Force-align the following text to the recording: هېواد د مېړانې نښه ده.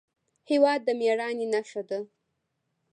هېواد 0.49 0.79
د 0.87 0.89
مېړانې 0.99 1.45
نښه 1.53 1.81
ده. 1.89 1.99